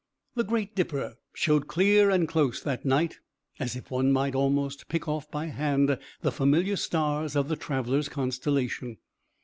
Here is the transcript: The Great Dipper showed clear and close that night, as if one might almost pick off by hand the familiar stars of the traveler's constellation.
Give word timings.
The 0.33 0.43
Great 0.43 0.73
Dipper 0.73 1.19
showed 1.35 1.67
clear 1.67 2.09
and 2.09 2.27
close 2.27 2.59
that 2.63 2.83
night, 2.85 3.19
as 3.59 3.75
if 3.75 3.91
one 3.91 4.11
might 4.11 4.33
almost 4.33 4.87
pick 4.89 5.07
off 5.07 5.29
by 5.29 5.45
hand 5.45 5.95
the 6.21 6.31
familiar 6.31 6.75
stars 6.75 7.35
of 7.35 7.49
the 7.49 7.55
traveler's 7.55 8.09
constellation. 8.09 8.97